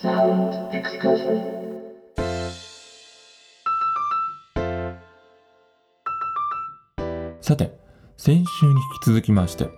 [0.00, 1.42] Sound excursion.
[7.40, 7.76] さて、
[8.16, 9.68] 先週に引き続きまして、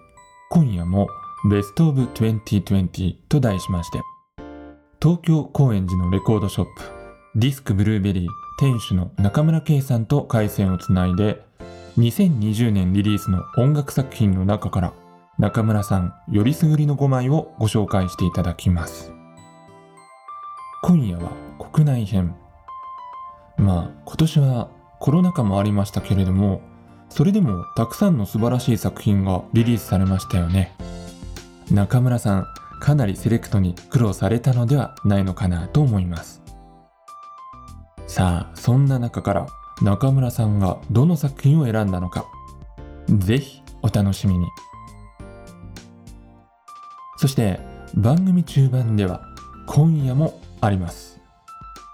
[0.51, 1.09] 今夜も
[1.51, 4.03] ベストオブ2020と題しまして、
[5.01, 6.71] 東京高円寺のレコードショップ、
[7.37, 8.29] ディスクブルーベリー
[8.59, 11.43] 店主の中村圭さんと回線をつないで、
[11.97, 14.93] 2020年リリースの音楽作品の中から、
[15.39, 19.15] 中村さんよりすぐりの5枚をご紹介していただきます。
[20.83, 22.34] 今夜は国内編。
[23.59, 26.62] まあ、今年はコロナ禍もありましたけれども、
[27.10, 30.74] それでもたくさんの素晴らしい作品がリリースされましたよね。
[31.70, 32.46] 中村さん、
[32.80, 36.42] かなりセレクトに苦労されたのではないのかなと思います。
[38.06, 39.47] さあ、そんな中から
[39.83, 42.24] 中村さんがどの作品を選んだのか、
[43.19, 44.47] ぜひお楽しみに。
[47.19, 47.60] そして
[47.94, 49.20] 番組中盤では
[49.66, 51.20] 今夜もあります。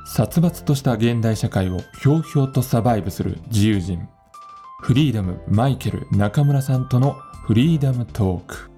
[0.07, 4.09] 殺伐とした現代社会をひょうひょうとサバイブする自由人。
[4.81, 7.15] フリーダムマイケル中村さんとの
[7.47, 8.71] フリーダムトーク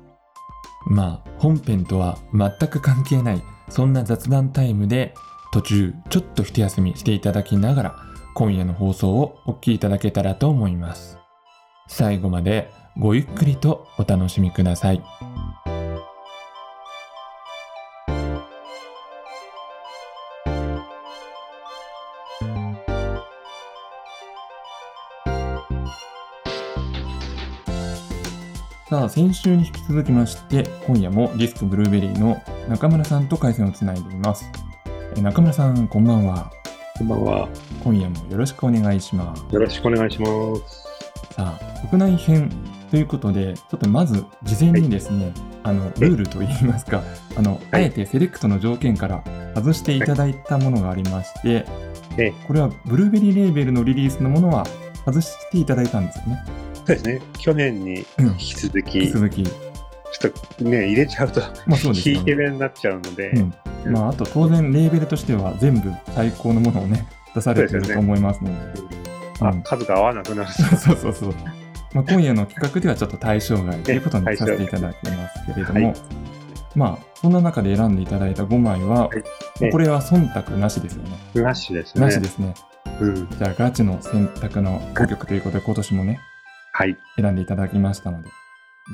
[0.86, 5.14] まあ本編とは全く関係ないそんな雑談タイムで
[5.52, 7.96] 途中ちょっと一休みしていただきながら
[8.34, 11.18] 今夜の放送をお聞きいただけたらと思います
[11.88, 15.02] 最後までごゆっくりとお楽しみください
[28.88, 34.50] さあ先週に引き続きまして今夜もディスクブルーベリーの中村さんと回線をつないでいます
[35.16, 36.50] え中村さんこんばんは
[36.98, 37.48] こんばんは。
[37.84, 40.26] 今夜もよろしくお願いしますよろしくお願いしま
[40.68, 40.84] す。
[41.32, 42.50] さあ国内編
[42.90, 47.04] ということでちょっとまず事前にですね、あのルールといいますか
[47.36, 49.22] あの、あえてセレクトの条件から
[49.54, 51.66] 外していただいたものがありまして、
[52.16, 54.66] ええこれはブルーベリーレーベルのリリースのものは
[55.04, 56.42] 外していただいたんですよね。
[56.88, 57.20] そうですね。
[57.38, 58.26] 去年にうん。
[58.28, 59.44] 引き続き、引き続き。
[59.44, 62.14] ちょっとね、入れちゃうと、まあそうですね。
[62.14, 63.92] いき目になっちゃうので、うん。
[63.92, 68.80] まあ、あと当然レーベルとしては全部最高のものをね出されてると思いますので。
[69.42, 69.46] うん。
[69.48, 70.50] あ数が合わなくなる。
[70.50, 71.34] そうそうそう、
[71.92, 75.96] まあ、今夜の企画ではちょっと対象外ということにさせていただきますけれども、はい
[76.74, 79.70] まあそんな中で選んでいただいた5枚は、はい。
[79.72, 81.42] これは忖度なしですよね。
[81.42, 82.00] なしですね。
[82.00, 82.54] なしですね。
[83.00, 83.28] うん。
[83.28, 86.20] じゃあガチの選択の5曲ということで今年もね
[86.78, 86.96] はい。
[87.16, 88.28] 選んでいただきましたので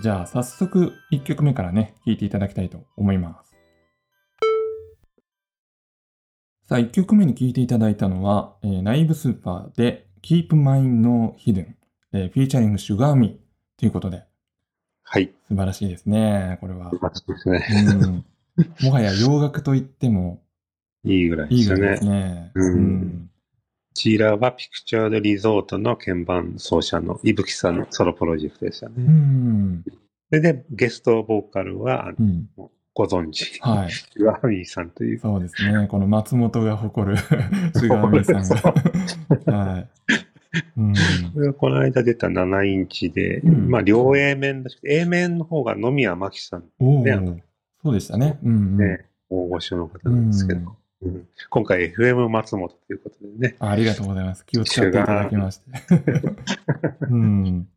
[0.02, 3.54] じゃあ早速1曲目からね聴いていただきたいと思います
[6.66, 11.74] さあ1曲目に聴いていただいたのは、えーナイブスーパーで Keep Mine No Hidden、
[12.14, 13.38] えーフィーチャリング Sugar Me
[13.76, 14.22] ということで
[15.02, 15.34] はい。
[15.46, 17.66] 素晴らしいですねこれは、まあそうですね。
[18.00, 18.24] うん、
[18.86, 20.42] もはや洋楽と言っても
[21.04, 22.08] いいぐらいですよねいいぐらいです。
[22.08, 23.33] ねうんこ
[23.94, 29.04] ちらはピクチャードリゾートの鍵盤奏者の伊吹さんのソロプロジェクトでしたうね。
[29.04, 29.90] んそ
[30.32, 32.48] れで、ゲストボーカルは、うん
[32.96, 35.18] ご存知、はい岩見さんという。
[35.18, 35.88] そうですね。
[35.88, 37.16] この松本が誇る
[37.74, 38.48] 菅波さん
[39.52, 39.52] が。
[39.52, 39.88] はい。
[40.76, 40.92] うん。
[41.34, 47.42] これはこの間出た7インチで、うんまあ両 A 面だし、A 面の方が野宮真紀さんね
[47.82, 48.38] そうでしたね。
[48.44, 48.76] うん、うん。
[48.76, 51.28] ね、大御所の方なんですけど、うん。
[51.50, 54.44] 今回 FM 松本ということでね、あありがとうございます。
[54.46, 55.64] 気を使っていただきまして。
[57.10, 57.68] うん。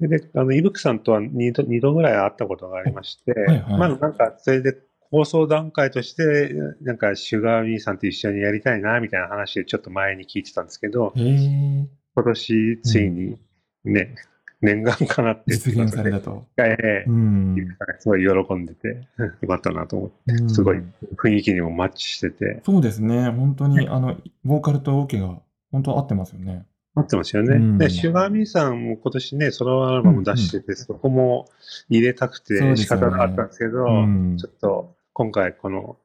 [0.00, 3.78] でで、あの、伊吹さんとは2度 ,2 度ぐらい会ったことがありまして、はいはい。
[3.78, 4.76] まあなんか、それで
[5.10, 11.88] 放送段階として、なんか、シュガーミーさんと一緒にやりたいな、みたいな話でちょっと前に聞いてたんですけど、今
[12.24, 13.38] 年ついに
[13.84, 14.14] ね、
[14.62, 16.46] 念願かなって実現されたと。
[16.56, 17.56] ええうん。
[17.98, 19.08] すごい喜んでて、
[19.42, 20.80] よかったなと思って、すごい
[21.16, 23.28] 雰囲気にもマッチしてて、そうですね。
[23.30, 25.40] 本当に、あの、ボーカルとオケが
[25.72, 26.64] 本当合ってますよね。
[26.94, 27.56] 合ってますよね。
[27.56, 31.48] うんで、シュガーミーさんも今年ね、ソロアルバム出してて、そこも
[31.88, 35.96] 入れたくて仕方なかったんですけど、うんちょっと今回この、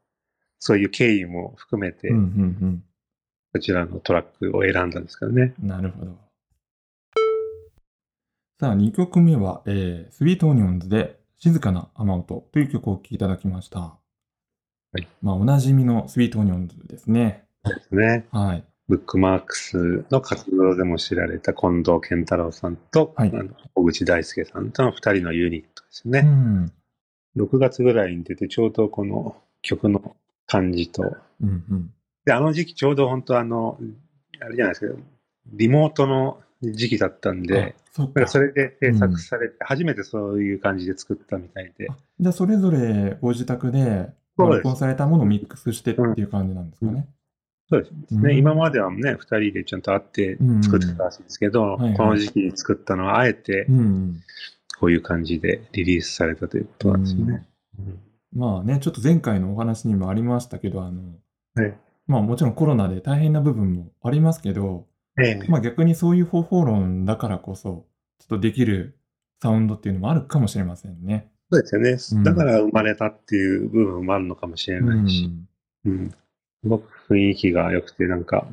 [0.60, 2.20] そういう経緯も含めてうん、う、
[2.66, 2.84] ん、
[3.54, 5.54] こちらのトラックを選んだんですけどね。
[5.62, 5.68] うん。
[5.68, 6.27] なるほど。
[8.60, 13.80] さあ、2曲目は、えー、スイートオニオンズで静かな雨音という曲をお聴きいただきました。
[13.80, 14.00] は
[14.96, 15.08] い。
[15.22, 17.46] まあ、おなじみのスイートオニオンズですね。
[17.64, 18.26] ですね。
[18.32, 18.64] はい。
[18.88, 26.22] ブックマークスの活動でも知られた近藤健太郎さんと、はいあの高口大輔さんとの二人のユニットですうね。
[26.22, 26.74] ん。
[27.38, 30.16] 6月ぐらいに出て、ちょうどこの曲の
[30.48, 31.94] 感じと、うんうん。
[32.26, 33.78] で、あの時期ちょうど本当あの、
[34.40, 34.98] あれじゃないですけど、
[35.46, 38.12] リモートの時期だったんで、あ、そ。
[38.28, 47.08] それで制作されて、初めてそういう感じで作ったみたいで、あじゃあ、それぞれご自宅で録音されたものをミックスしてっていう感じなんですかね。
[47.70, 48.38] そうですうんね。
[48.38, 54.22] 今まではね、二人でちゃんと会って作ってたらしいんですけど、この時期に作ったのは、あえてうんうん。
[54.80, 57.48] こういう感じでリリースされたということなんですよね。
[58.34, 61.02] まあね、ちょっと前回のお話にもありましたけど、あの、
[61.56, 61.74] はい
[62.08, 64.86] まあもちろんコロナで大変な部分もありますけど、
[65.20, 67.86] ええまあ逆にそういう方法論だからこそ、
[68.20, 68.98] ちょっとできる
[69.42, 71.32] サウンドっていうのもあるかもしれませんね。
[71.52, 71.98] そうですよね。
[72.14, 75.30] うんだから生まれたっていう部分もあるのかもしれないし、
[75.86, 76.10] うん。
[76.64, 78.48] すごく雰囲気が良くて、なんか、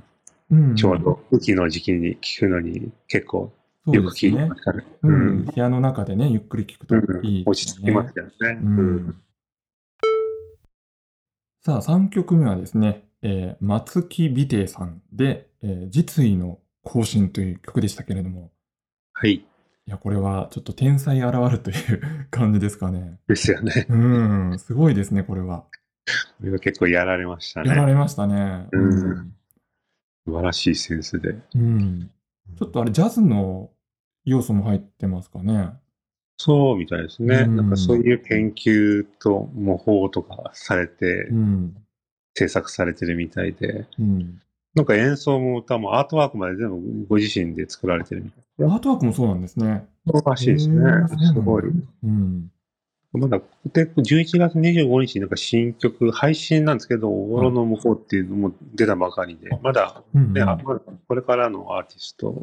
[0.51, 0.75] うん。
[0.77, 3.53] ちょうど雨季の時期に聴くのに結構
[3.87, 4.57] よく聴いてですねま。
[4.57, 4.85] したね。
[5.03, 5.45] ううんん。
[5.47, 8.31] 部屋の中でね、ゆっくり聞くとうんいい落ち着きますよね。
[8.41, 9.17] ううんん。
[11.63, 18.53] さあ、3曲目はですね、えー松木美亭さんで、えー実意の更新という曲でしたけれども、
[19.15, 19.33] はい。
[19.33, 19.45] い
[19.87, 23.19] や、これはちょっと天才現るという感じですかね。
[23.27, 23.87] ですよね。
[23.89, 23.97] う
[24.55, 25.65] ん、すごいですね、これは。
[26.39, 27.71] これが結構やられましたね。
[27.71, 28.69] やられましたね。
[28.73, 29.35] うん
[30.27, 31.37] 素晴らしいセンスで。
[31.55, 32.11] うん。
[32.59, 33.71] ちょっとあれ、ジャズの
[34.25, 35.71] 要素も入ってますかね。
[36.39, 37.45] そうみたいですね。
[37.47, 41.77] うんなんかそういう研究と模倣とかされてうん。
[42.35, 44.41] 制作されてるみたいで、うん。
[44.75, 49.87] なんか演奏も歌もアートワークまで全部ご自身で作られてるみたいアートワークもそうなんですね。
[50.07, 50.83] そうらしいですね
[51.33, 51.65] すごい。
[51.65, 52.51] うん。
[53.13, 53.41] まだ、
[53.73, 62.35] で、11月25日になんか新曲、配信なんですけど、おろの向こうっていうのも出たばかりで、まだ、うん、ね、あまだこれからのアーティスト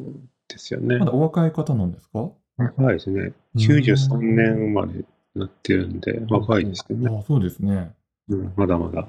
[0.47, 1.05] ですよねま。
[1.05, 2.19] だお若い方なんですか？
[2.57, 3.33] はいですね。
[3.57, 5.03] 93年生まれに
[5.35, 7.17] なってるんで、若いですよね。
[7.19, 7.91] あそうですね。
[8.29, 9.07] うんまだまだ。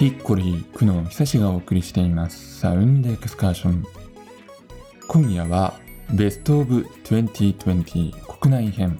[0.00, 2.60] ヒッコリーク久がお送りしています。
[2.60, 3.84] サウンドエクスカーション。
[5.06, 5.74] 今夜は
[6.12, 8.98] ベストオブツェンティ2020ィ国内編。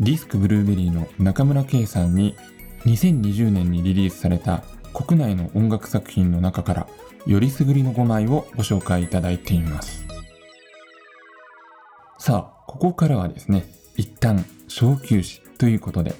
[0.00, 2.36] ディスクブルーベリーの中村圭さんに
[2.84, 6.88] 2020年にリリースされた国内の音楽作品の中から
[7.24, 10.04] よりすぐりの5枚をご紹介いただいています。
[12.18, 13.64] さあ、ここからはですね、
[13.96, 16.16] 一旦小休止ということで、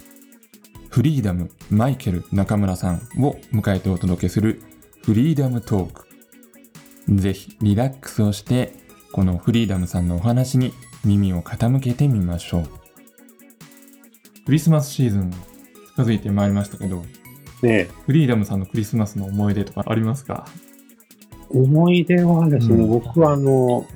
[0.91, 4.62] フリーダムマイケル中村さんを迎えてお届けする
[5.03, 6.06] フリーダムトーク。
[7.20, 8.75] ぜひリラックスをして、
[9.11, 10.73] このフリーダムさんのお話に
[11.06, 12.69] 耳を傾けてみましょう。
[14.44, 17.05] クリスマスシーズン近づいてまいりましたけど、
[17.62, 20.47] ねフリーダムさんのクリスマスの思い出とかありますか？
[21.49, 23.87] 思い出はですね、うん僕はあの、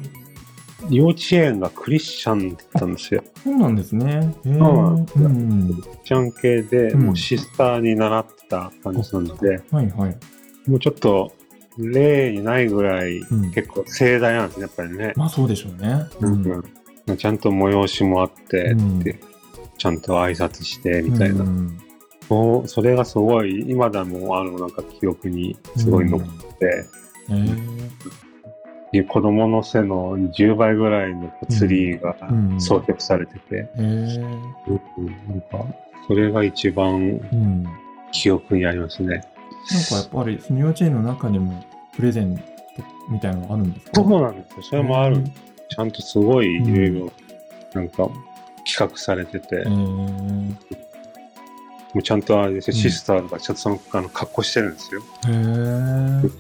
[0.89, 3.25] 幼稚園がクリスチャンだったんですよ。
[3.43, 4.35] そうなんですね。
[4.45, 5.05] うなん。
[5.07, 10.17] クリスチャン系で、うんもうシスターに習ってた感じなので、はいはい。
[10.67, 11.33] もうちょっと
[11.77, 15.13] 例にないぐらいうん結構盛大なんですね、やっぱりね。
[15.17, 16.07] まあそうでしょうね。
[16.21, 16.65] うん
[17.17, 19.01] ちゃんと催しもあって、うん。
[19.01, 19.21] で
[19.79, 21.79] ちゃんと挨拶してみたいな、うん。
[22.29, 26.29] そうそれがすごい今でもあのなんか記憶にすごい残っ
[26.59, 26.87] て、
[27.31, 27.81] へー。
[28.93, 32.61] で子供の背の10倍ぐらいのツリーがうん。
[32.61, 34.21] 装着されてて、へー。
[34.99, 35.65] うんなんか
[36.07, 36.97] それが一番う
[37.37, 37.67] ん。
[38.13, 39.09] 記憶にありますね。
[39.09, 41.65] なんかやっぱりその幼稚園の中にも
[41.95, 42.43] プレゼント
[43.09, 43.93] みたいなのがあるんですか？
[43.95, 44.63] そうなんですよ。
[44.63, 45.17] それもある。
[45.17, 45.33] うん
[45.71, 47.13] ちゃんとすごいいろいろ
[47.75, 48.09] なんか
[48.67, 50.57] 企画されてて、えー
[51.93, 55.03] もうちゃんとあれですよ、うんシスターがちょっとそのあの格好してるんですよ。
[55.27, 56.31] へー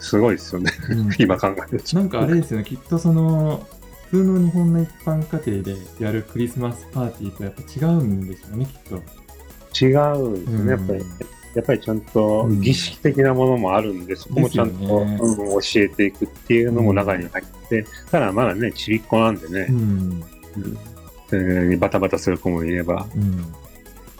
[0.00, 0.72] すごいですよね。
[0.90, 1.96] うん 今考えると。
[1.96, 3.66] なんかあれですよね、きっとその、
[4.10, 9.84] 普通の日本の一般家庭でやるクリスマスパーティーとやっぱ違うんでしょうね、きっと。
[9.84, 11.04] 違うんですね、やっぱり。
[11.54, 19.76] やっぱりちゃんとうん儀式的なものもあるんで、そこもちゃんと、うん教えていくっていうのも中に入って、ただまだね、ちびっこなんでねう、ん。
[19.76, 23.44] うんバタバタする子もいれば、うん。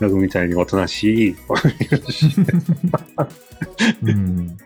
[0.00, 2.26] 僕みたいにおとなしい子もいるし、
[4.02, 4.56] うん。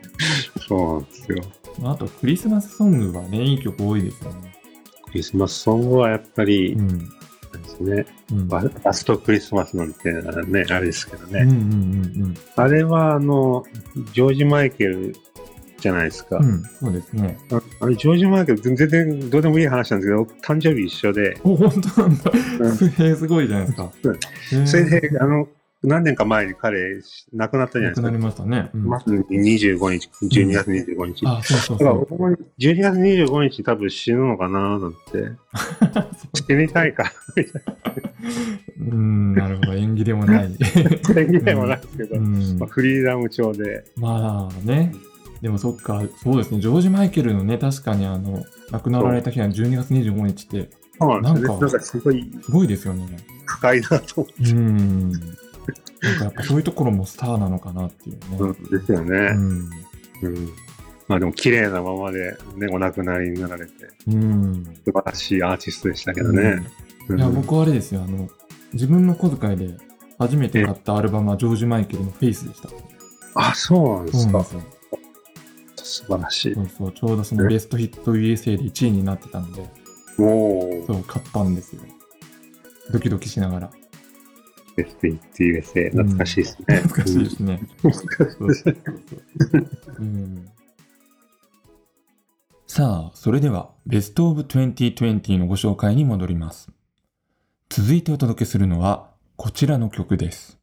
[0.66, 1.44] そうなんですよ。
[1.84, 4.54] あと、クリスマスソングはね、いい曲多いですよね。
[5.04, 7.08] クリスマスソングはやっぱり、うん。
[7.84, 8.48] ですね、うん。
[8.48, 11.40] バラストクリスマスなんてのはね、あれですけどね。
[11.42, 11.58] うんうんう
[12.28, 13.64] んあれは、あの、
[14.12, 15.14] ジョージ・マイケル
[15.78, 16.38] じゃないですか。
[16.38, 16.44] うん。
[16.44, 17.38] うん、そうですね。
[17.52, 22.32] ああれ、ジョージ・マイケル、全然どうでもいい話なんですけど、誕生日一緒で、お、本当なんだ。
[22.60, 23.92] うんすへーすごいじゃないですか。
[24.66, 25.48] それで、あの、
[25.84, 27.00] 何年か前に彼、
[27.32, 28.24] 亡くなったじゃないですかなくなり。
[28.24, 28.70] ましたね。
[28.74, 31.26] うんまず25日、12月25日。
[31.26, 32.06] あ、そうそうだからそう。
[32.10, 34.98] 僕も12月25日多分死ぬのかななんて、
[36.34, 37.62] 死にたいか、みたい
[38.80, 39.74] うん、なるほど。
[39.74, 40.50] 縁起でもない。
[40.50, 44.92] な意味もないですけど、うんまあ、フリーダム調で、まあね。
[45.40, 46.60] でもそっか、そうですね。
[46.60, 53.06] ジョージ・マイケルのね、確かにあの、亡くなられた日は12月25日って、なんかなんんかすごいすごいですよね。
[53.46, 55.12] 不快だと思うん。
[56.02, 58.36] なんかやっぱそういうところもスターなのかなっていうね。
[58.38, 58.44] う。
[58.44, 59.16] うん、ですよね。
[59.16, 59.70] うん。
[60.22, 60.48] うん。
[61.08, 63.72] まあでも綺麗なままで、ね、お亡くなりになられて、
[64.06, 64.64] うん。
[64.84, 66.62] 素晴らしいアーティストでしたけどね。
[67.16, 68.02] いや、僕はあれですよ。
[68.02, 68.28] あの、
[68.72, 69.76] 自分の小遣いで
[70.18, 72.68] 初めて買ったアルバムはジョージ・マイケルのフェイスでした。
[73.34, 74.44] あ、そうなんですか。
[75.76, 76.60] 素晴らしいそ。
[76.60, 76.92] うそう。
[76.92, 79.68] ちょうどそのベストヒット USA で1位になってたので、
[80.16, 81.82] そう、買ったんですよ。
[82.92, 83.70] ドキドキしながら。
[84.78, 86.76] ベストイット USA、懐かしいですね。
[86.76, 87.60] 懐かしいですね。
[87.82, 88.70] そうそうそ
[89.98, 90.48] うん
[92.68, 96.70] さあ、それでは、ベストオブ2020のご紹介に戻ります。
[97.68, 100.60] 続いてお届けするのは、こちらの曲です。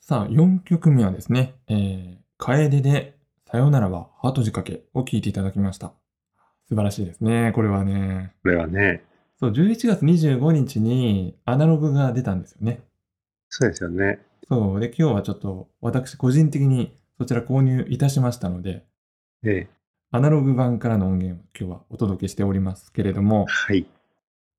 [0.00, 3.16] さあ、4曲目はですね、えー、楓で、
[3.48, 5.92] さよならはハート仕掛けを聴いていただきました。
[6.66, 8.32] 素晴らしいですね、これはね。
[8.42, 9.04] これはね、
[9.42, 12.80] そう、11月25日にアナログが出たんですよね。
[13.48, 14.20] そうですよね。
[14.48, 14.78] そう。
[14.78, 18.84] で、今日はちょっと私個人的にそちら購入いたしましたので、
[19.42, 19.68] ええ、
[20.12, 23.84] アナログ版からの音源を今日はお届けしておりますけれども、はい。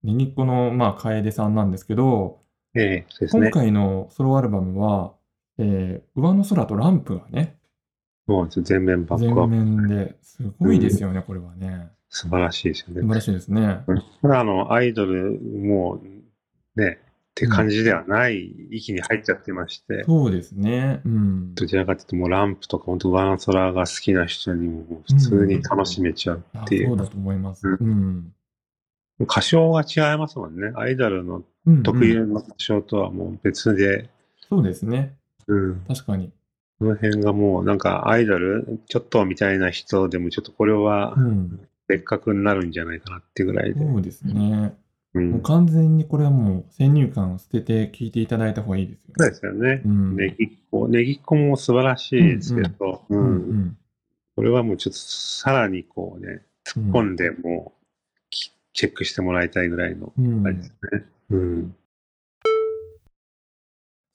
[0.04, 2.42] ネギっ子の、まあ、楓さんなんですけど、
[2.76, 3.52] ええ、そうですね。
[3.52, 5.14] 今回のソロアルバムは、
[5.60, 7.56] えー、上の空とランプがね、
[8.28, 8.50] そう。
[8.50, 9.82] 全面バックアッ全プ。
[9.82, 11.88] 面ですごいですよね、これはね。
[12.16, 13.02] 素晴らしいですよね。
[13.02, 13.80] 素晴らしいですね。
[13.88, 13.94] こ
[14.28, 16.00] れはあの、アイドルも
[16.76, 17.00] ね、
[17.32, 21.02] って感じではない域に入っちゃってまして、そうですね。
[21.04, 21.56] うん。
[21.56, 26.90] どちらかというともうランプとか本当上の空が好きな人にも普通に楽しめちゃうあっていう。
[26.90, 27.68] そうだと思います。
[27.68, 28.32] ううん。
[29.20, 30.72] 歌唱が違いますもんね。
[30.76, 34.10] アイドルのうんうん特有の歌唱とはもう別で、
[34.48, 35.16] そうですね。
[35.48, 35.80] うん。
[35.88, 36.32] 確かに。
[36.78, 41.68] この辺がもうなんかアイドルちょっとみたいな人でもちょっとこれはうん。
[41.98, 43.80] 別格になるんじゃないかなっていうぐらいで。
[43.80, 44.76] そうですね。
[45.14, 45.22] う。
[45.22, 49.30] もうん完全にこれはもう先入観を捨てて聞いていただいた方がいいですよそうね。
[49.30, 49.82] ですよね。
[49.86, 50.16] うん。
[50.16, 50.88] ネギっ子。
[50.88, 53.16] ネギっ子も素晴らしいですけど、う。
[53.16, 53.36] うん
[53.66, 53.78] ん
[54.36, 56.42] これはもうちょっとさらにこうね、
[56.76, 56.84] うん。
[56.86, 61.06] 突っ込んでもうきチェックしてもらいたいぐらいのうんあれですね。
[61.30, 61.76] うん。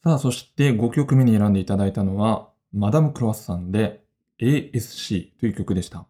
[0.03, 4.01] さあ、そして5曲目に選んでいただいたのは、マダム・クロワッサンで
[4.41, 6.07] ASC という曲でした。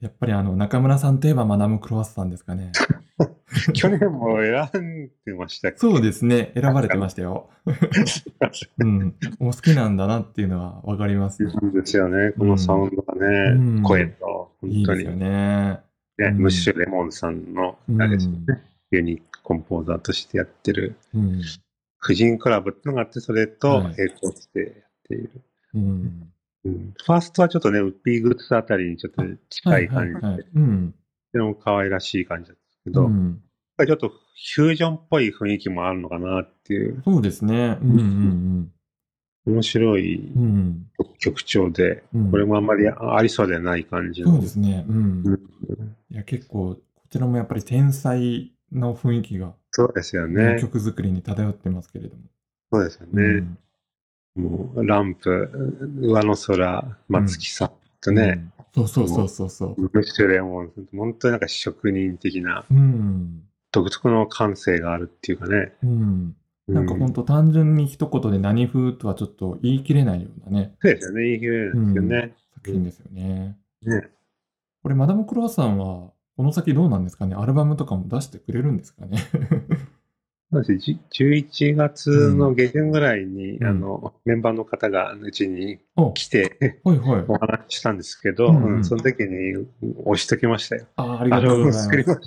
[0.00, 2.72] やっぱりあの、中村さんといえばマダム・クロワッサンですかね。
[3.72, 5.78] 去年も選んでましたっけ？
[5.78, 6.52] そうですね。
[6.54, 7.48] 選ばれてましたよ。
[8.78, 9.14] うん。
[9.38, 11.48] もう好きなんだなっていうのはわかります。
[11.48, 12.32] そうですよね。
[12.32, 15.80] このサウンドがね、うん声と、本当にいいですよね。
[16.18, 21.40] ね、うんムッシュレモンさんの、うんあれですよね、ユニークコンポーザーとしてやってる、うん。
[21.98, 24.72] 婦人クラブってのがあって、それとはい並行してやっ
[25.08, 25.30] ている。
[25.74, 26.32] うん。
[26.66, 30.46] うんファーストはちょっとね、ウッピーグッズあたりにちょっと近い感じで、はいはいはい。
[30.54, 30.94] うん。
[31.32, 33.42] でも可愛らしい感じですけど、うん。
[33.78, 37.78] ちょっとフュージョンっぽい雰囲気もあるのかなっていう、そうですね。
[37.82, 38.72] うんうん
[39.46, 40.42] 面白いうん。
[40.42, 40.86] うん。
[41.18, 44.32] 曲調で、うんこれもあんまりありそうでない感じの。
[44.32, 44.84] そうですね。
[44.88, 45.22] うん。
[45.24, 50.58] うんいや、結構、こちらもやっぱり天才の雰囲気が、そうですよね。
[50.60, 52.22] 曲作りに漂ってますけれども。
[52.72, 53.46] そうですよね。
[54.36, 55.50] もう、ランプ、
[56.00, 57.68] 上の空、松木さん
[58.00, 58.86] とうんね、うん。
[58.86, 59.80] そうそうそうそうそう。
[59.80, 63.42] ムッシュレモン、本当になんか職人的なうん。
[63.72, 65.72] 独特の感性があるっていうかね。
[65.82, 66.36] うん。
[66.68, 71.28] うなんか本当単純に一言で何風とはちょっと言い切れないようなね、そうですよね。
[71.28, 72.34] いい表現ですよね。
[72.54, 73.56] 作品ですよね。
[73.84, 74.08] ね
[74.82, 77.34] これ、マダム・クロワさんは、この先どうなんですかね？
[77.34, 79.18] アルバムとかも出してくれるんですかね？
[80.52, 87.24] そうですじ11月の下旬ぐらいに、うんあの、メンバーの方がうちにお、来てはいはい。
[87.26, 89.66] お話ししたんですけど、うんうんうんその時に
[90.04, 90.86] 押しときましたよ。
[90.96, 91.84] ああ、ありがとうございます。
[91.84, 92.22] 作りま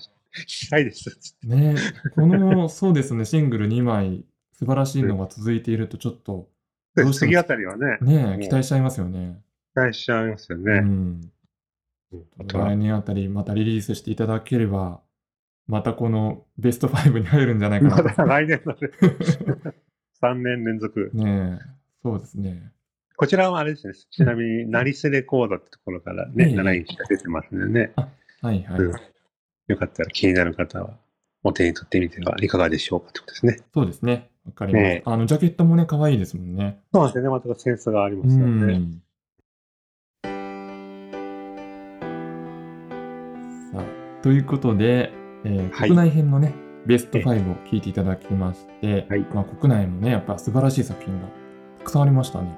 [0.46, 0.80] した。
[0.80, 1.38] いです。
[1.44, 1.76] ね
[2.16, 6.50] この、そうですね、シングル2枚、素晴らしいのが続いていると、ちょっと、
[6.96, 9.40] うしても次あたりはね、ねうん期待しちゃいますよね。
[9.74, 10.80] 期待しちゃいますようね。
[10.82, 10.84] ん。
[10.84, 11.32] うん
[12.48, 15.02] 来年あたり、またリリースしていただければ、
[15.70, 18.16] またこのベスト5に入るんじゃないかなまと。
[18.16, 18.80] だ来年のね
[20.20, 21.12] 3年連続。
[21.14, 21.66] ねえ、
[22.02, 22.72] そうですね。
[23.16, 27.94] こちらはあれですね、ちなみに、ナリスレコードってところからね、ええ7インチが出てますんでね、
[28.42, 28.80] はいはい。
[28.80, 28.94] うん
[29.68, 30.98] よかったら気になる方は、
[31.44, 33.60] お手に取ってみてはいかがでしょうかってことですね。
[33.72, 34.32] そうですね。
[34.48, 34.84] わかります。
[34.84, 36.80] ええあの、ジャケットもね、可愛いですもんね。
[36.92, 37.30] そうですよね。
[37.30, 38.78] またセンスがありまうすよね。
[38.80, 39.04] ん。
[43.72, 46.54] さあ、ということで、えーはい国内編のね、
[46.86, 51.28] ベスト5を聞いていただきまして、はいまあ、国内もね、やっぱ素晴らしい作品が
[51.80, 52.58] たくさんありましたね。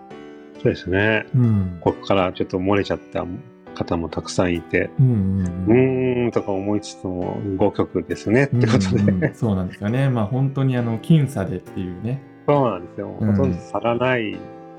[0.61, 1.25] そうですね。
[1.35, 1.77] うん。
[1.81, 3.25] ここからちょっと漏れちゃった
[3.73, 10.09] 方もたくさんいて、うんうんんとか思いつつも5曲ですねってことで、うんうんそうなんですよね。
[10.09, 12.21] まあ本当にあの、僅差でっていうね。
[12.47, 13.15] そうなんですよ。
[13.19, 14.37] うんほとんど差がない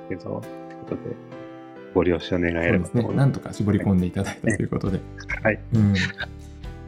[0.09, 1.01] けど、ってことで、
[1.95, 2.73] ご了承願え。
[2.73, 4.99] ればと思いまなんとか絞り込んでいただいたということで。
[4.99, 5.03] す。
[5.43, 5.61] はい。
[5.75, 5.95] うん。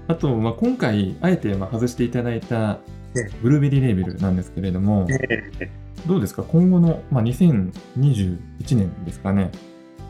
[0.08, 2.78] あと、まあ、今回、あえてまあ外していただいた
[3.16, 5.14] ええブルーベリーレーベルなんですけれども、え
[5.60, 5.70] え
[6.06, 6.42] どうですか？
[6.42, 8.36] 今後の、まあ、2021
[8.76, 9.50] 年ですかね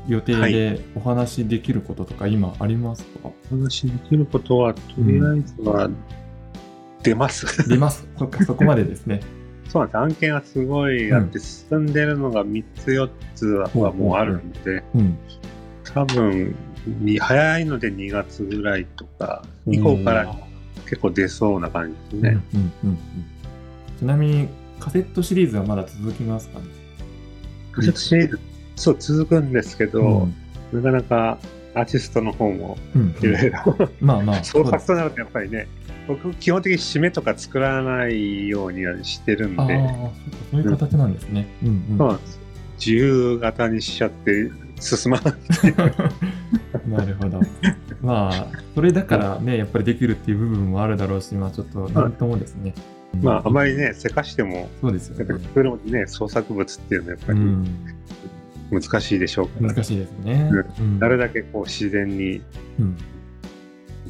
[0.09, 5.89] 予定はでお話しできることとか今ありますか、お話しできることは、とりあえずは
[7.03, 7.69] 出ます。
[7.69, 8.07] 出ます。
[8.19, 9.21] そっか、 そこまでですね。
[9.69, 9.97] そうなんです。
[9.99, 15.17] 案件はすごいあって、進んでるのが3つ4つはもうあるんで、うん。
[15.95, 16.55] 多分に
[17.21, 20.37] 早いので2月ぐらいとか以降から
[20.85, 22.41] 結構出そうな感じですね。
[22.55, 22.99] うんうんうんうん
[23.99, 24.49] ちなみに、
[24.81, 26.67] カセットシリーズはまだ続きますかね？
[27.71, 28.41] カセットシリーズ、
[28.75, 30.35] そう続くんですけど、うん
[30.73, 31.39] なかなか
[31.75, 34.87] アーティストの方もうんいろいろまあ まあ、創そうです。
[34.87, 35.69] 作となるとやっぱりね、
[36.09, 40.13] 僕基本的に締めとか作らないようにはしてるんで、ああ、そっか
[40.51, 41.47] そういう形なんですね。
[41.63, 41.99] うんうん。
[41.99, 42.41] そうなんです。
[42.79, 44.51] 自由型にしちゃって
[44.85, 45.35] 進まない。
[46.89, 47.41] なるほど。
[48.03, 52.75] まあ、それだからね、やっぱりできるっていう部分もあるだろうし、まあちょっと、なんともですね。
[53.23, 53.73] まああまり。
[53.73, 55.41] りね、せかしても、そうですよね。
[55.55, 57.67] それもね、創作物っていうのはやっぱりうん。
[58.71, 60.51] 難しいでしょうから、難しいですね。
[60.79, 62.43] うんなるだけこう自然に
[62.79, 62.97] うん。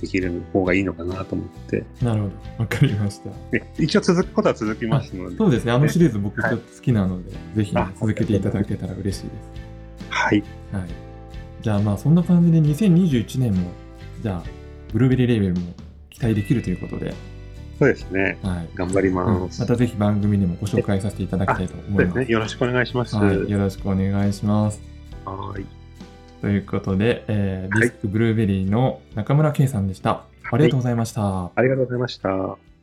[0.00, 2.34] できる方がいいのかなと思って、なるほど。
[2.58, 3.30] わかりました。
[3.52, 5.72] ね、一応続くことは続きますので、そうですね。
[5.72, 9.63] あのシリーズ僕ちょはいっと好きなので、ぜひあ続けていただけたら嬉しいです。
[10.14, 10.42] はい。
[10.72, 10.82] はい。
[11.60, 13.70] じゃあまあそんな感じで2021年も、
[14.22, 14.42] じゃあ、
[14.92, 15.60] ブルーベリーレーベルも
[16.10, 17.14] 期待できるということで、
[17.78, 18.38] そうですね。
[18.42, 18.68] はい。
[18.74, 19.60] 頑張りうんます。
[19.60, 22.18] またぜひ番組でもご紹介させていただきたいと思います。
[22.18, 22.26] ね。
[22.28, 23.16] よろしくお願いします。
[23.16, 23.50] はい。
[23.50, 24.80] よろしくお願いします。
[25.24, 25.64] はい。
[26.40, 30.24] ということで、えーはいディスクブルーベリーの中村圭さんでした。
[30.52, 31.50] ありがとうございました。
[31.54, 32.73] ありがとうございました。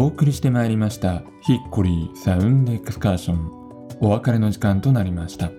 [0.00, 3.98] お送りしてまいりましたヒッコリーサウンドエクスカーション。
[4.00, 5.50] お別れの時間となりました。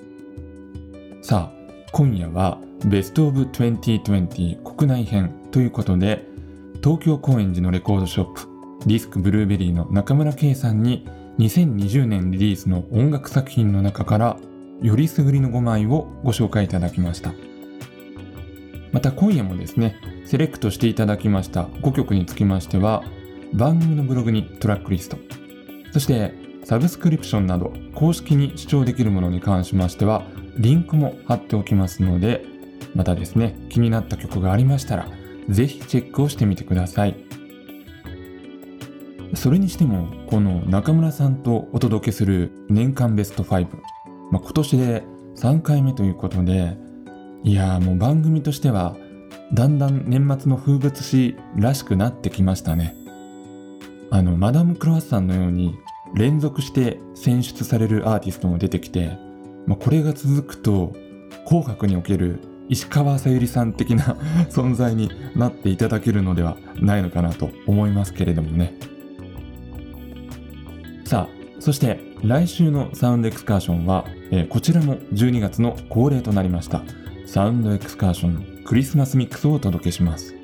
[1.22, 6.26] さあ今夜はベストオブ2020国内編ということで
[6.84, 8.42] 東京高円寺のレコードショップ
[8.88, 14.38] ディスクブルーベリーの中村圭さんに2020年リリースの音楽作品の中から
[14.82, 17.32] よりすぐりの5枚をご紹介いただきました。
[18.92, 23.04] また今夜もですねセレクトしていただきました5曲につきましては
[23.54, 25.18] 番組のブログにトラックリスト。
[25.92, 26.34] そして
[26.64, 30.24] サブスクリプションなど公式に視聴できるものに関しましては
[30.58, 32.46] リンクも貼っておきますので
[32.94, 35.08] またですね気になった曲がありましたら
[35.50, 37.16] ぜひチェックをしてみてください。
[39.34, 43.68] それにしてもこの中村さんとお届けする年間ベスト5、
[44.30, 45.04] まあ、今年で
[45.38, 46.78] 3回目ということで
[47.44, 48.98] いやもう番組としては
[49.54, 53.01] だんだん年末の風物詩らしくなってきましたね。
[54.12, 55.80] あのマダム・クロワッサンのように
[56.14, 59.18] 連続して選出されるアーティストも出てきて、
[59.66, 60.94] まあ、これが続くと
[61.48, 64.18] 「紅白」における石川さゆりさん的な
[64.52, 68.74] 存在になっていただけるのではないのかなと思いますけれどもね。
[71.06, 76.84] さあそして来週のサウンドエクスカーションは、えーこちらも12月の恒例となりました。
[77.26, 80.36] サウンドエクスカーションクリスマスミックスをお届けします。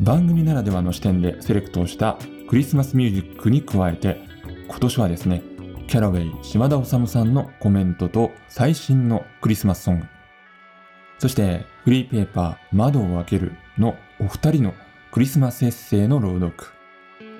[0.00, 2.18] 番組ならではの視点でセレクトをした
[2.50, 4.20] クリスマスミュージックに加えて
[4.66, 5.40] 今年はですね
[5.86, 10.06] キャラウェイ島田治さんのコメントと最新のクリスマスソング。
[11.20, 14.74] そしてフリーペーパー窓を開けるのお二人の
[15.12, 16.54] クリスマスエッセイの朗読。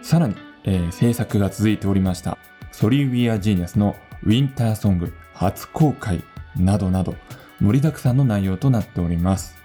[0.01, 2.39] さらに、えー制作が続いておりました
[2.71, 6.23] Sorry We're Genius のウィンターソング初公開
[6.55, 7.17] などなど
[7.61, 9.59] 盛りだくさんの内容となっております。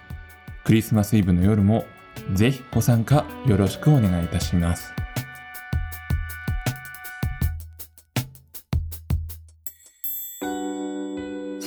[0.64, 1.86] クリスマスイブの夜も
[2.34, 4.92] ぜひご参加よろしくお願いいたします。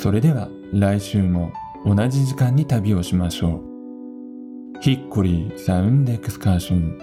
[0.10, 1.54] それでは来週も
[1.86, 4.82] 同じ時間に旅をしましょう。
[4.82, 6.98] ヒッコリーサウンドエクスカーション。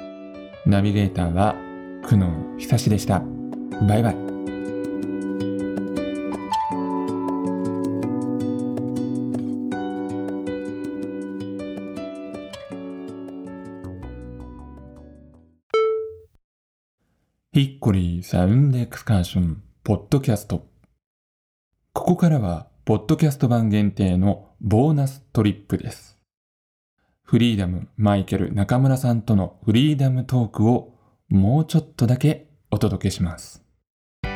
[0.66, 1.54] ナビゲーターは
[2.02, 3.22] 久野久志でした。
[3.86, 4.16] バイバイ。
[17.52, 20.66] ヒッコリーサウンドエクスカーションポッドキャスト
[21.92, 26.16] ここからはポッドキャスト版限定のボーナストリップです
[27.24, 30.94] フリーダムマイケル中村さんとのフリーダムトークを
[31.28, 33.64] もうちょっとだけお届けします
[34.22, 34.30] な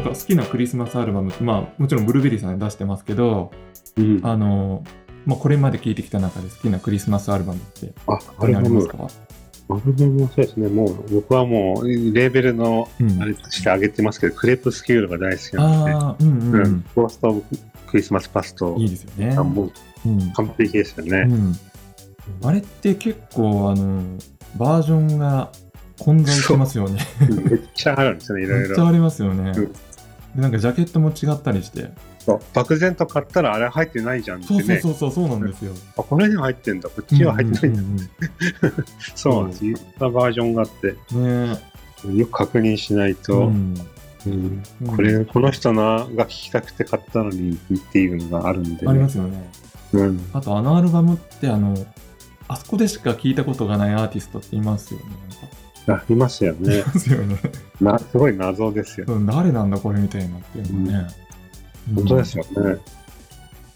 [0.00, 3.52] んか好きなクリスマスアルバムまあもちろんブルーベリーさんで出してますけど
[3.96, 4.20] うん。
[4.22, 4.84] あの、
[5.24, 7.94] まあ、これまで聴いてきた中で好きなクリスマスアルバムって
[8.38, 8.86] あります。
[8.86, 9.27] か？
[9.70, 10.68] アルバムもそうですね。
[10.68, 16.84] もう、僕はもう、レーベルの、うんあれとしてあげてますけど、クレープスキュールが大好きなんで、うんうん、ううんん。
[16.94, 17.42] ゴースト・オブ・
[17.88, 19.34] クリスマス・パストいいですよね。
[19.36, 19.72] あもう
[20.06, 21.26] うん完璧ですよね。
[21.26, 24.02] うん、あれって結構あの
[24.56, 25.50] バージョンが
[25.98, 27.00] 混在してますよね。
[27.28, 28.68] めっちゃあるんですよね、いろいろ。
[28.68, 29.52] めっちゃありますよね。
[30.36, 31.90] なんかジャケットも違ったりして。
[32.28, 34.80] そう漠然と買ったらあれ入ってないじゃんってそうそうね。
[34.80, 35.72] そうそうそうなんですよ。
[35.96, 37.82] あ、この辺に入ってんだ、こっちは入ってないんだ。
[37.82, 38.08] うんうん
[39.14, 39.64] そうなんです。
[39.64, 41.58] いろんなバージョンがあって、うんね
[42.14, 43.74] よく確認しないえ、と、うん
[44.26, 49.50] うんうんこれ、この人のが聞きたくて買ったのにっていうのがあるんで、ありますよね。
[49.94, 50.30] うん。
[50.34, 51.74] あとあのアルバムってあの
[52.46, 55.06] あそこでしか聞いたことがないアーティストっていますよね。
[56.10, 56.82] いますよねい。
[56.82, 57.36] ますよね。
[57.80, 59.06] なすごい謎ですよ。
[59.08, 61.08] うん誰なんだこれみたいなっていうのね。
[61.94, 62.80] 本当ですよね。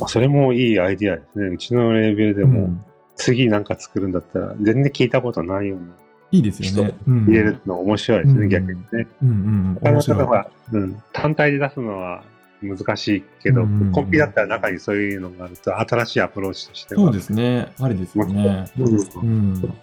[0.01, 1.47] あそれもいいアイディアですね。
[1.49, 2.51] うちのレーベルでうん。
[2.53, 2.85] も、
[3.17, 5.87] 次なんか作るんだったら、全然聞いたことないような
[6.33, 6.95] いいですよね。
[7.07, 9.07] うん入れるの面白いですね、うん逆にね。
[9.23, 9.75] うんうん。
[9.75, 10.25] なかなか面白い。
[10.25, 12.25] は、うん、単体で出すのは
[12.63, 17.03] 難しいけど、うんうんうんコンピだったら中にそういうのがあると、新しいアプローチとしては。
[17.03, 17.73] そうですね。
[17.79, 18.65] ありですよね。
[18.79, 18.83] う
[19.25, 19.75] ん。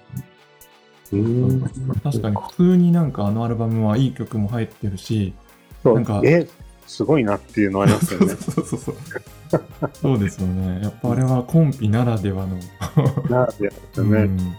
[1.12, 1.62] うん。
[2.04, 5.34] 確かに普通になんかあのアルバムはいい曲も入ってるし、
[5.84, 6.48] そうなんかえ、
[6.90, 8.34] すごいなっていうのありますよね。
[8.42, 8.96] そうそうそう。
[10.02, 10.82] そうですよね。
[10.82, 12.56] やっぱあれはコンピならではの。
[13.30, 14.20] なるほどですよね。
[14.22, 14.56] うん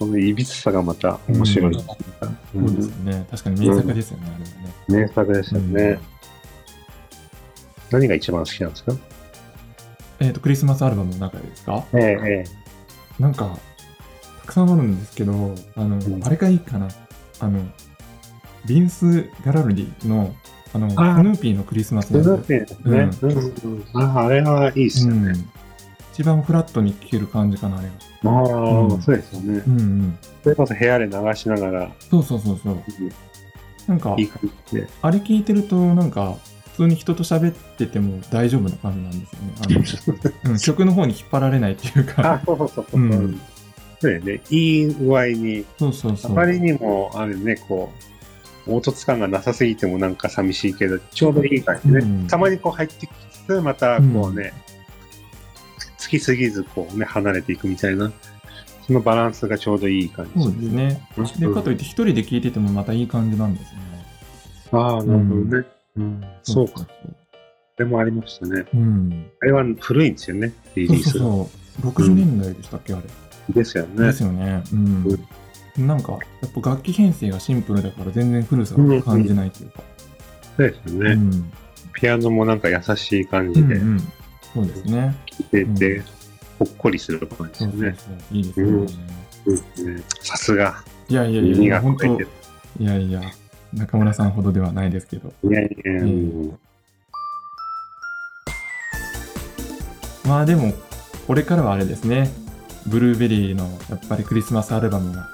[0.00, 1.74] そのいびつさがまた面白い。
[1.74, 1.80] そ
[2.60, 3.24] うですよね。
[3.30, 4.44] 確かに名作ですよね、あれ
[4.96, 5.06] はね。
[5.06, 6.00] 名作ですよね。
[7.92, 8.92] 何が一番好きなんですか？
[10.18, 11.84] えっと、クリスマスアルバムの中でですか？
[11.92, 12.44] ええ、え
[13.22, 13.56] なんか、
[14.40, 16.88] たくさんあるんですけど、あの、んあれがいいかな。
[17.38, 17.60] あの、
[18.66, 20.34] ビンス・ギャラルディの、
[20.74, 22.18] あの、ヌーピーのクリスマスえ。
[22.18, 23.10] のそうですね。
[23.22, 25.30] うんうんああれはいいですよね。
[25.30, 25.50] うん
[26.12, 27.88] 一番フラットに聴ける感じかな、あれ
[28.22, 28.30] が。
[28.30, 29.62] ああ、うんそうですよね。
[29.66, 30.18] うんうん。
[30.42, 32.76] それこそ部屋で流しながら、そうそうそうそう。
[33.88, 34.86] なんかいい、感じで。
[35.00, 36.36] あれ聞いてると、なんか、
[36.72, 39.26] 普通に人と喋ってても大丈夫な感じなんで
[39.86, 40.20] すよね。
[40.44, 42.42] あのうん、曲の方に引っ張られないっていうあか。
[42.46, 43.00] そうそうそうそう。
[43.00, 43.40] うん
[44.00, 44.40] そうね。
[44.50, 46.32] いい具合に、そうそうそう。
[46.32, 48.21] あまりにも、あれね、こう、
[48.66, 51.98] 凹凸感がなさすぎてもなんか寂しいけど、ちょうどいい感じね。
[52.00, 54.52] うんたまにこう入ってきつつ、またこうね、
[55.98, 58.12] つきすぎずこうね、離れていくみたいな、
[58.86, 61.08] そのバランスがちょうどいい感じそうですね。
[61.38, 63.84] で、かといって一人で聴いててもまたいい感じなんですよね。
[64.72, 65.66] ああ、なるほどね。
[65.96, 66.78] うん、そうか。
[66.78, 66.86] そう
[67.76, 68.64] それもありましたね。
[68.74, 69.30] うん。
[69.40, 71.24] あれは古いんですよね、リそうリースが。
[71.24, 71.48] そう
[71.82, 71.90] そう。
[71.90, 73.02] 60年代でしたっけ、あれ。
[73.54, 74.06] ですよね。
[74.06, 74.62] ですよね。
[74.72, 75.04] うん。
[75.78, 79.82] なんか、やっぱ楽器編成がシンプルだから全然古さを感じないというか。
[80.56, 81.52] そうですよね、うん。
[81.94, 84.00] ピアノもなんか優しい感うじでんうん。
[84.52, 85.16] そうですね。
[85.26, 86.02] 聴いてて、
[86.58, 88.18] ほっこりする感じそうそうですよね。
[88.28, 88.36] そう。
[88.36, 88.72] いいですよね。
[88.72, 92.06] うんねさすが、いやいやい耳や、本当。
[92.06, 92.26] い
[92.78, 93.20] やいや、
[93.72, 95.32] 中村さんほどではないですけど。
[95.42, 96.58] いやいや、んうん
[100.24, 100.72] まあでも、
[101.26, 102.30] これからはあれですね。
[102.86, 105.28] ブルーベリーのやっぱりクリスマスアルバムが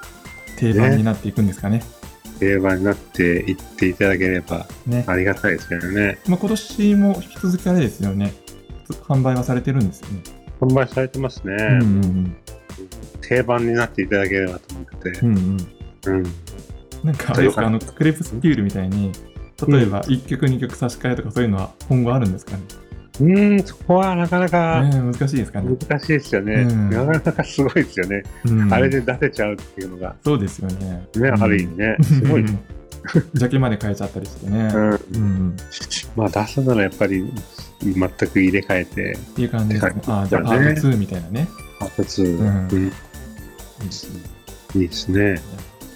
[0.59, 1.81] 定番になっていくんですかね。
[2.39, 5.03] 定番になっていっていただければね。
[5.07, 6.19] ありがたいですけどね。
[6.27, 8.33] まあ今年も引き続きあれですよね。
[9.07, 10.21] 販売はされてるんですよね。
[10.61, 11.53] 販売されてますね。
[11.53, 12.35] うんうん
[13.21, 15.29] 定番になっていただければと思っててうん。
[15.29, 15.31] う。
[15.33, 15.37] ん
[16.07, 16.15] うん。
[16.15, 16.23] うん。
[17.03, 19.11] なんかあれですか、あの、クレープスキュールみたいに、
[19.67, 22.63] 例えば1曲2曲差し替えとかそういうのは今後あるんですかね？
[22.88, 25.75] うーん、そこはなかなかね難しいですかね。
[25.75, 26.53] 難しいですよね。
[26.53, 28.23] うんなかなかすごいですよね。
[28.45, 31.07] うんあれで出せちゃうっていうのが、そうですよね。
[31.15, 32.45] ね、ある意味ね、すごい。
[33.33, 34.71] ジャケまで変えちゃったりしてね。
[34.73, 34.91] うん。
[34.91, 35.57] うん。
[36.15, 37.31] まあ出すならやっぱり
[37.81, 39.93] 全く入れ替えて、っていう感じですね。
[40.07, 41.47] あ、じゃあパート2みたいなね。
[41.79, 42.91] パート2、うんうん
[43.81, 44.21] いいですね
[44.75, 45.41] いいですね。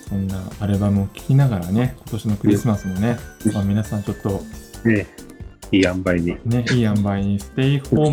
[0.08, 3.18] そんなアルバムを聴きながらね、今年のクリスマスもね、
[3.54, 4.42] まあ、皆さんちょっと
[4.86, 5.08] ね
[5.74, 6.38] いい塩梅に。
[6.46, 8.12] ね、いい塩梅にステイホー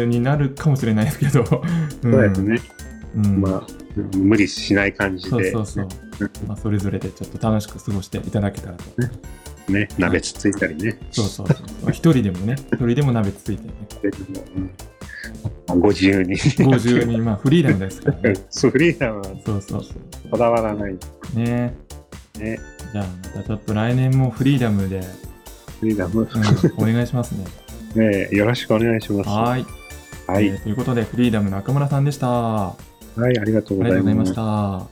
[0.00, 1.40] ムになるかもしれないですけど、
[2.04, 2.60] うんそうですね。
[3.14, 3.66] うんまあ、
[4.16, 6.30] 無理しない感じで、そうそうそう。
[6.48, 9.72] まあ、それぞれでちょっと楽しく過ごしていただけたらと。
[9.72, 10.98] ね、鍋つついたりね。
[11.10, 11.56] そうそうそう。
[11.82, 13.74] まあ一人でもね、一人でも鍋つついてね。
[14.56, 14.70] うん
[15.80, 16.36] ご自由に。
[16.64, 18.34] ご自由に、まあフリーダムですからね。
[18.50, 20.30] そう、フリーダムはそうそうそう。
[20.30, 20.96] こだわらない。
[21.34, 21.74] ね
[22.38, 22.58] ね。
[22.92, 25.06] じゃあまたちょっと来年もフリーダムで、フ
[25.86, 26.22] リーダム。
[26.22, 27.44] うん、お願いしますね。
[27.94, 29.28] ねよろしくお願いします。
[29.28, 29.66] ははい、い。
[30.28, 32.28] えーということで、フリーダム中村さんでした。
[32.28, 32.76] あ
[33.16, 34.34] はい、ありがとうございまし。
[34.34, 34.91] た。